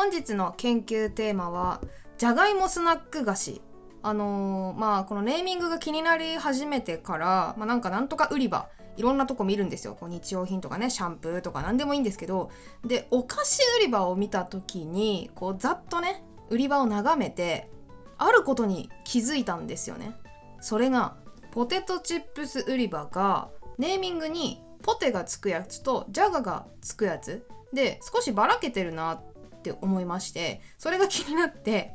[0.00, 1.82] 本日の研究テーマは
[2.16, 3.60] じゃがいもスナック菓子。
[4.02, 8.70] あのー、まあこのネーミングが気になり始めてから、まあ、なんかなんとか売り場。
[8.96, 9.94] いろんなとこ見るんですよ。
[9.94, 12.50] こう日用品とかねシャンプーとか何でもいいんですけど。
[12.82, 17.70] でお菓子売り場を見た時にこうざっとね売り場を眺めて
[18.16, 20.16] あることに気づいたんですよね。
[20.62, 21.16] それが
[21.50, 27.46] ポテトチップス売り場がネーミングにポテがつくやつとジャガがつくやつ。
[27.74, 29.29] で少しばらけてるなっ
[29.60, 31.92] って思いましてそれが気になって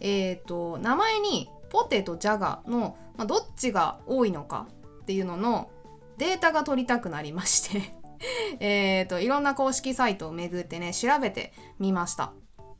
[0.00, 4.68] えっ、ー、と名前にポテとジャガの、まあ、どっちが多いのか
[5.02, 5.70] っていうのの
[6.18, 7.92] データが取りたくなりまして
[8.60, 12.32] えっといろんな公式サイトを巡ってね調べてみました。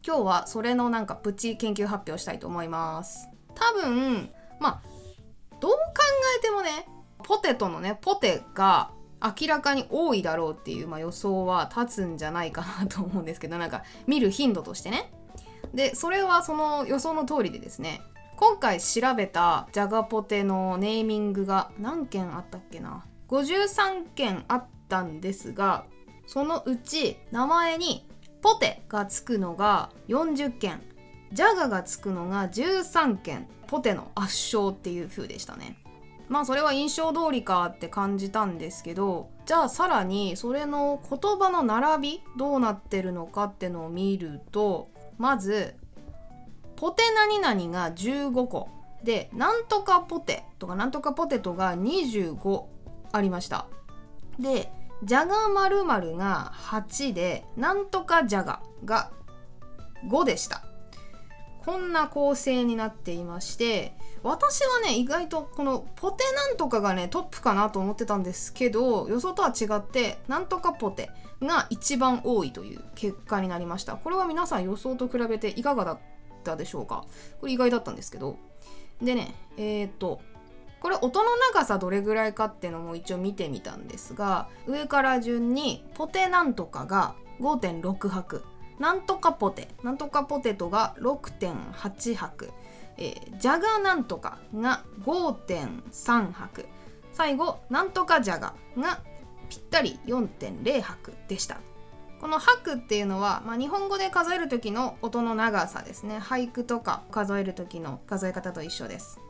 [0.07, 3.29] 今日はそれのなんかプチ研究発表したいと思います。
[3.55, 4.83] 多分まあ
[5.61, 5.79] どう考
[6.39, 6.87] えてもね
[7.25, 8.93] ポテトのねポテが
[9.41, 15.13] 明らかに多いだろうっていう、まあ、予想は立つんじゃないかなと思うんですけどなんか見る頻度としてね。
[15.75, 18.01] でそれはその予想の通りでですね
[18.37, 25.87] 今回調べたジャガポテのネーミングが何件あったっけな？53件あったんですが
[26.27, 28.07] そのうち名前に
[28.43, 30.83] ポテがつくのが40件
[31.33, 35.77] ジャガがつくのが13件ポテの圧勝っていう風でしたね。
[36.29, 45.75] まあそれは印象通りかって感じたんですけどじゃあさらにそれの言葉の並びどうなってるのかってのを見るとまず
[46.75, 48.69] ポテ何々が15個
[49.05, 52.65] でなんとかポテとかなんとかポテトが25
[53.13, 53.67] ありました。
[54.39, 54.71] で
[55.05, 55.85] じゃがまる
[56.17, 59.11] が8でなんとかじゃがが
[60.09, 60.66] 5でした。
[61.67, 71.11] こんな構成になっていまして私はね意外とこのポテなんとかがねトップかなと思ってたんですけど予想とは違ってなんとかポテ
[71.43, 73.97] が一番多いという結果になりました。
[73.97, 75.99] これは皆さん予想と比べていかがだっ
[76.45, 77.05] たでしょうか？
[77.41, 78.37] これ意外だったんですけど。
[79.03, 80.21] でねえっ、と
[80.81, 88.45] これ音の長さどれぐらいかっていうのも一応見てみたんですが上から順にポテなんとかが5.6拍。
[88.79, 92.51] なんとかポテなんとかポテトが6.8泊、
[92.97, 96.67] えー、ジャガなんとかが5.3泊
[97.13, 99.01] 最後なんとかジャガが
[99.49, 101.61] ぴったり4.0泊でした。
[102.21, 106.19] この拍っていうのは、まあ、日本語で数える時の音の長さですね。
[106.19, 109.21] 俳句とか数える時の数え方と一緒です。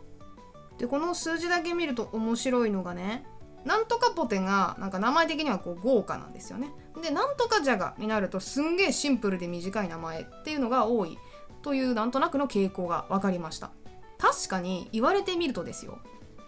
[0.78, 3.24] でこの数字だけ見ると面白いのがね
[3.66, 6.70] なんとかポテがなんか名前的にはこう豪華なんですよね。
[7.02, 11.18] でなんとかジャガになるとすんげえシンプルで短い名前っていうのが多い
[11.62, 13.70] というなんとなくの傾向が分かりました。
[14.18, 15.98] 確かに言われてみるとですよ。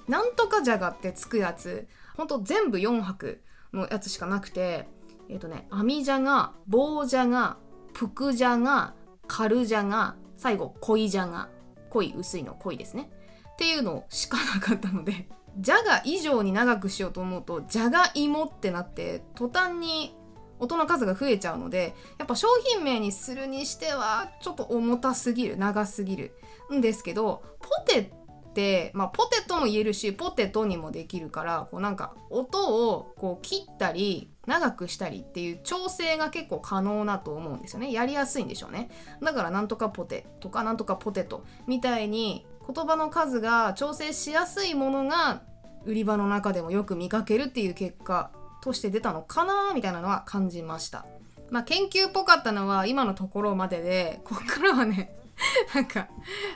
[0.07, 1.87] なんとかジャガってつくやつ
[2.17, 3.43] ほんと全部4拍
[3.73, 4.89] のやつしかなくて
[5.29, 7.59] えっ、ー、とね網じゃが棒じゃが
[7.93, 8.95] ぷくじゃが
[9.27, 11.49] カルじゃが最後恋じゃが。
[11.91, 13.11] 濃い薄いの濃いですね。
[13.53, 15.29] っていうのしかなかったので。
[15.59, 20.15] じゃが以上に長くしようと思うとじゃがいもってなって途端に
[20.61, 26.35] 音の数が増えちゃうのでやっぱ商品名にするにしてはちょっと重たすぎる長すぎる。
[26.75, 37.93] んですけどポテって、まあ、ポテトも言えるしポテトにもできるからこうなんか音をこう切ったり長くしたりっていう調整が結構可能なと思うんですよね。
[37.93, 38.91] やりやすいんでしょうね。
[39.23, 45.43] だからなんとかポテとかなんとかポテトみたいに言葉の数が調整しやすいものが
[45.89, 51.07] 売り場の中でもよく見かけるっていう結果として出たのかなみたいなのは感じました。
[51.51, 55.17] まあ研究っぽかったのは今のところまでで こっからはね
[55.75, 56.09] なんか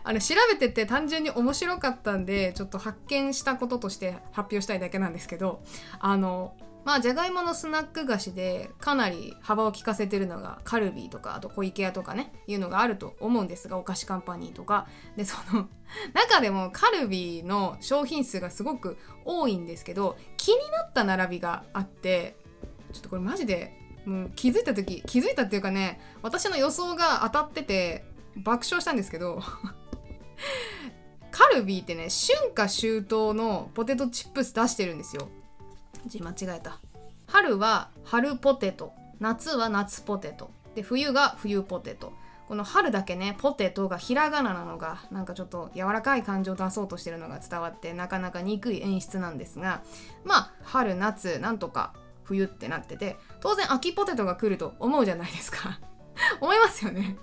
[0.05, 5.63] あの調べてて単純に面白かったんでちょっと発見したこととして発表したいだけなんですけど
[5.99, 6.55] あの
[6.85, 14.89] まあじゃがいものスナック菓子でかなり幅を利かせてるのがカルビーとかあと小池屋とかねいうのがあると思うんですがお菓子カンパニーとか。
[15.17, 15.69] でその
[16.15, 22.37] 中でもカルビーの商品数がすごく多いんですけど気になった並びがあって
[22.93, 28.05] ちょっとこれマジでもう気づいた時気づいたっていうかね私の予想が当たってて
[28.37, 29.41] 爆笑したんですけど
[31.31, 35.29] カルビーってね春夏秋冬のポテトチップス出してるんですよ。
[36.07, 36.81] 字間違えた。
[37.27, 38.93] 春は春ポテト。
[39.21, 40.51] 夏は夏ポテト。
[40.75, 42.13] で冬が冬ポテト。
[42.49, 49.83] この春だけねポテトがひらがななのがなんかちょっと柔らかい感情を出そうとしてるのが伝わってなかなか憎い演出なんですが
[50.25, 51.95] まあ春夏なんとか
[52.25, 55.81] 冬ってなってて当然秋ポテトが来ると思うじゃないですか。
[56.43, 57.17] 思いますよね。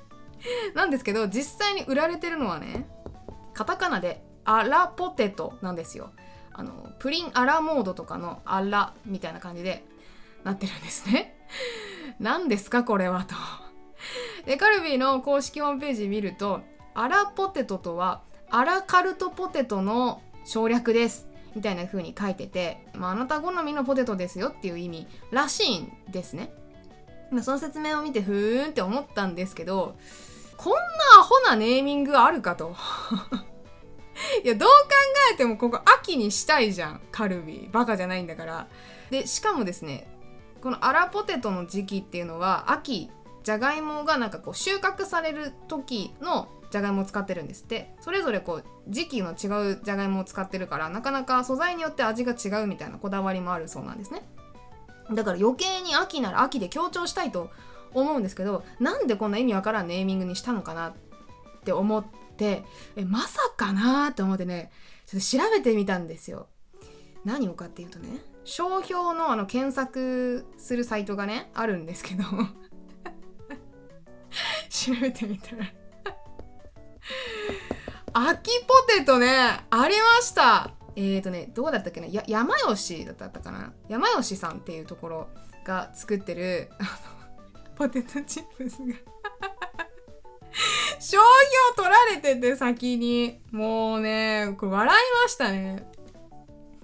[0.73, 2.89] なんですけど実際に売られてるのはね
[3.53, 6.11] カタカナでアラポテトなんですよ。
[6.59, 9.85] あのプリンアラモードとかのアラみたいな感じで
[10.43, 11.33] なってるんですね
[12.19, 13.33] 何ですかこれはと
[14.45, 16.59] でカルビーの公式ホームページ見ると
[16.93, 26.51] アラポテトとはアラカルトポテトの省略ですみたいな風に書いてて、まあ、あなた好みのポテトですよっていう意味らしいんですね。
[27.41, 29.95] その説明を見てふーんって思ったんですけど
[30.57, 30.79] こんな
[31.19, 32.75] アホなネーミングあるかと。
[34.43, 34.75] いやどう考
[35.33, 37.01] えてもここ秋にしたいじゃん。
[37.11, 37.67] カルビ。
[37.69, 38.67] ーバカじゃないんだから。
[39.09, 40.07] でしかもですね
[40.61, 43.09] このアラポテトの時期っていうのは秋
[43.43, 47.95] じゃがいもがなんかこう収穫される時のじゃがいもを使ってるんですって。
[48.01, 54.21] それぞれこう時期の違うじゃがいもを使ってるからなかなか素材によって味が違うみたいなこだわりもあるそうなんですね。
[55.11, 57.49] だから余計に秋なら秋で強調したいと
[57.93, 60.93] 思うんですけどなんでこんな意味わからんネーミングにしたのかなっ
[61.65, 62.05] て思っ
[62.39, 62.63] て
[62.95, 64.71] えまさかなって思ってね
[65.05, 66.47] ちょっと調べてみたんですよ。
[67.25, 72.23] 何をかっていうとね商標のあの検索するサイトがねあるんですけど。
[74.69, 75.65] 調べてみたら。
[78.13, 79.27] 秋ポテトね
[79.69, 80.71] ありました。
[80.95, 82.07] えーとねどうだったっけな？
[82.07, 83.73] や山吉だったかな？
[83.87, 85.27] 山吉さんっていうところ
[85.65, 86.89] が作ってるあの
[87.75, 88.95] ポテトチップスが。
[90.99, 91.21] 商標
[91.77, 93.39] 取られてて先に。
[93.51, 95.87] もうねこれ笑いましたね。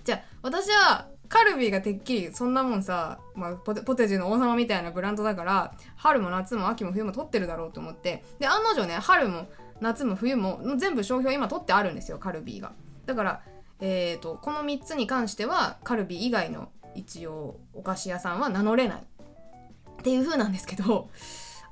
[0.04, 8.24] じゃあ私はカルビーがてっきりそんなもんさ、まあ、ポテポテチの王様みたいなブランドだから春も夏も秋も冬も取ってるだろうと思って。
[8.40, 9.48] で案の定ね春も
[9.82, 12.72] 夏も冬も全部商標今取ってあるんですよカルビーが。
[13.06, 13.42] だから
[13.82, 19.04] えーと、この3つに関してはカルビー以外の一応お菓子屋さんは名乗れない。
[20.00, 21.10] っていう風なんですけど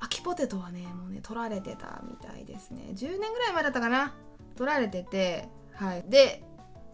[0.04, 2.90] 秋ポテトはねもうね取られてたみたいですね。
[2.92, 4.14] 10年ぐらい前だったかな。
[4.56, 6.04] 取られててはい。
[6.08, 6.42] で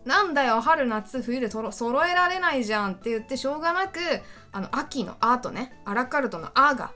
[0.04, 3.98] なんだよ春夏冬で揃えられないじゃんって言ってしょうがなく
[4.52, 5.80] あの秋の「あ」とね。
[5.84, 6.92] アラカルトの「あ」が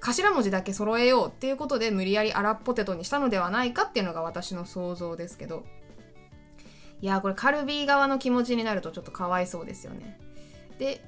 [0.00, 5.64] 頭文字だけ揃えようっていうことで無理やりアラポテトにしたのではないかっていうのが私の想像ですけど。
[7.00, 10.18] いやこれカルビー側の気持ちになるとちょっとかわいそうですよね。
[10.78, 11.00] で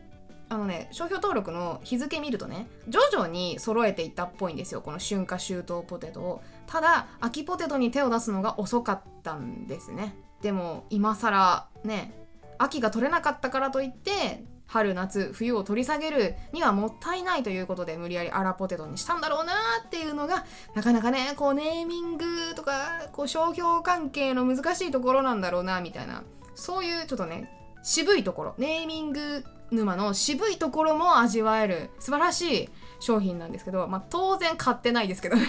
[0.50, 4.82] あのね商標登録の日付見るとね徐々に揃えていったっぽいんですよ。
[4.82, 6.42] この春夏秋冬ポテトを。
[6.66, 10.16] ただ秋ポテトに手を出すのが遅かったんですね。
[10.42, 12.12] でも今更ね
[12.58, 19.52] 秋が取れなかったからといって春夏冬を取り下げるにはもったいないということで無理やりアラポテトにしたんだろうな
[19.84, 20.44] っていうのが
[20.74, 22.24] なかなかねこうネーミング
[22.56, 26.22] とかこう商標関係の難しいところなんだろうなみたいな
[26.54, 27.50] そういうちょっとね
[27.82, 32.68] 渋いところネーミング沼の渋いところも味わえる素晴らしい
[32.98, 35.46] 商品なんですけど、まあ、当然買ってないですけどね。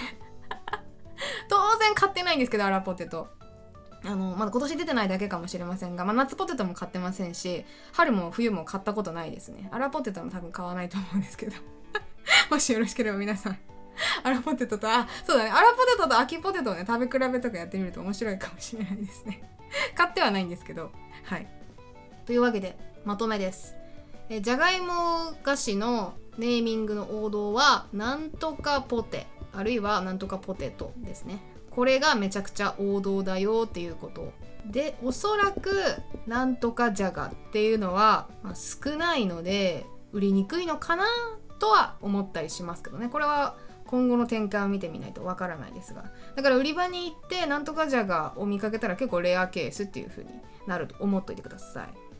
[1.48, 3.28] 当然買ってないんですけどアラポテト。
[4.04, 9.68] あのまだ今年出てないだけかもしれませんが、まあ、夏ポテトも買ってませんし春も冬も買ったことないですね。
[9.70, 11.56] アラポテトも多分買わないと思うんですけど。
[12.50, 13.58] もしよろしければ皆さん
[14.22, 15.50] アラポテトとあそうだね。
[15.50, 19.42] アラポテトと秋ポテトをね食べ比べとかやってみると面白いかもしれないですね。
[19.94, 20.90] 買ってはないんですけど。
[21.24, 21.61] はい。
[22.26, 23.74] というわけでまとめです。
[24.28, 31.40] えじゃがいも菓子のネーミングの王道はなんとかポテあるいはなんとかポテトですね。
[31.70, 34.32] これがめちゃくちゃ王道だよっていうこと
[34.66, 35.70] でおそらく
[36.26, 41.04] なんとかじゃがっていうのは、まあ、少ないので売りにくいのかな
[41.58, 43.08] とは思ったりしますけどね。
[43.08, 46.04] これは今後の展開を見てみないとわからないですが。
[46.34, 50.30] だから売り場に行ってなんとかじゃがを見かけたら結構レアケースっていう風に
[50.66, 52.11] なると思っといてください。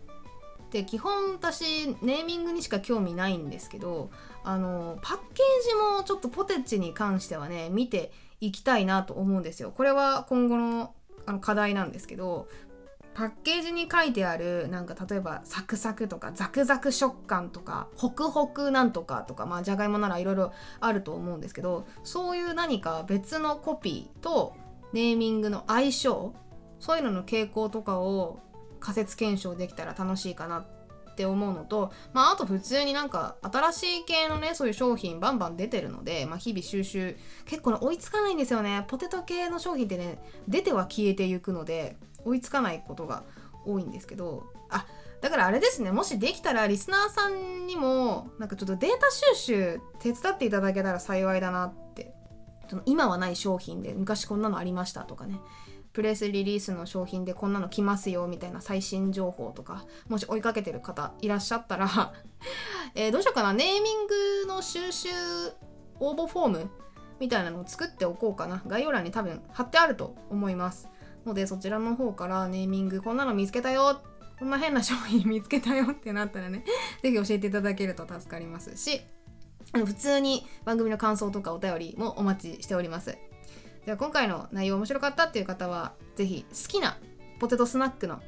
[0.72, 4.10] で基本私ネーミングにしか興味ないんですけど
[4.42, 8.10] あのパッケージもちょっとポテチに関してはね見て
[8.40, 9.70] いきたいなと思うんですよ。
[9.70, 12.48] これは今後のあの課題なんですけど
[13.14, 24.56] パッケージに書いてあるなんか例えばサクサクとかザクザク食感とかホクホクなんとかとかまあじゃがいもならいろいろあると思うんですけどそういう何か別のコピーと
[24.92, 26.34] ネーミングの相性
[26.80, 28.40] そういうのの傾向とかを
[28.82, 30.58] 仮説検証できたら楽しいかな
[31.12, 38.84] って思うのと、まあ、あと普通になんか新しい系のねそういう商品バンバン出てるので、まあ、日々収集結構ね追いつかないんですよね。
[38.88, 43.22] ポテト系の商品ってね出ては消えていくので追いつかないことが
[43.66, 44.86] 多いんですけどあ
[45.20, 45.92] だからあれですね。
[45.92, 52.14] もしできたらリスナーさんにもなんかちょっとデータ収集手伝っていただけたら幸いだなって。
[52.68, 55.38] その今はない商品で昔こんなのありましたとかね。
[55.92, 62.12] プレスリリースの商品でこんなの来ますよみたいな最新情報とかもし追いかけてる方いらっしゃったら
[62.94, 65.08] え、どうしようかなネーミングの収集
[66.00, 66.70] 応募フォーム
[67.20, 68.62] みたいなのを作っておこうかな。
[68.66, 70.88] 概要欄に多分貼ってあると思います。
[71.24, 74.00] のでそちらの方からネーミングこんなの見つけたよ
[74.38, 76.64] こんな変な商品見つけたよってなったらね
[77.02, 79.02] 是非教えていただけると助かりますし
[79.72, 83.16] 普通に番組の感想とかお便りもお待ちしております。
[83.84, 86.98] では今回の内容面白かったっていう方は是非好きな
[87.40, 88.20] ポテトスナックの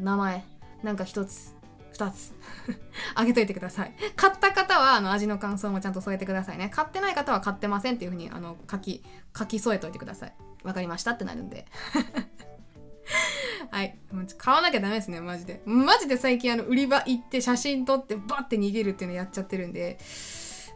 [0.00, 0.44] 名前
[0.82, 1.54] なんか一つ
[1.94, 2.34] 2つ
[3.14, 3.94] あげといてください。
[4.16, 6.68] 買った方はあの味の感想もちゃんと添えてくださいね。
[6.68, 9.02] 買ってない方は買ってませんっていう風にあの書き
[9.36, 10.34] 書き添えといてください。
[10.62, 11.66] わかりましたってなるんで。
[13.70, 13.98] はい。
[14.36, 15.62] 買わなきゃダメですねマジで。
[15.64, 19.98] マジで最近あの売り場行って写真撮ってバッて逃げるっていうのやっちゃってるんで。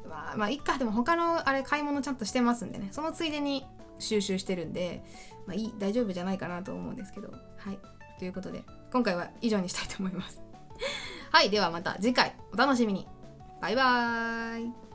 [0.09, 0.79] まあまあいっか。
[0.79, 2.89] でも他のあれ買い物ちゃんとしてますんでね。
[2.93, 3.67] そのついでに
[4.01, 5.03] 収集してるんで
[5.47, 7.31] まあいい大丈夫じゃないかなと思うんですけど。
[7.57, 7.79] はい。
[8.19, 10.43] ということで今回は以上にしたいと思います。
[11.31, 11.51] はい。
[11.51, 12.35] ではまた次回。
[12.53, 13.07] お楽しみに。
[13.61, 14.90] バイバーイ。